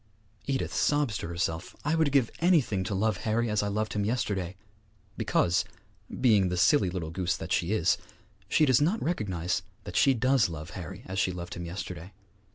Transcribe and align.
Edith 0.47 0.73
sobs 0.73 1.15
to 1.19 1.27
herself, 1.27 1.75
'I 1.85 1.93
would 1.93 2.11
give 2.11 2.31
anything 2.39 2.83
to 2.85 2.95
love 2.95 3.17
Harry 3.17 3.51
as 3.51 3.61
I 3.61 3.67
loved 3.67 3.93
him 3.93 4.03
yesterday!' 4.03 4.55
because, 5.15 5.63
being 6.19 6.49
the 6.49 6.57
silly 6.57 6.89
little 6.89 7.11
goose 7.11 7.37
that 7.37 7.51
she 7.51 7.71
is, 7.73 7.99
she 8.49 8.65
does 8.65 8.81
not 8.81 8.99
recognize 8.99 9.61
that 9.83 9.95
she 9.95 10.15
does 10.15 10.49
love 10.49 10.71
Harry 10.71 11.03
as 11.05 11.19
she 11.19 11.31
loved 11.31 11.53
him 11.53 11.65
yesterday. 11.67 12.13